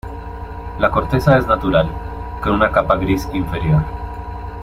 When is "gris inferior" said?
2.97-3.83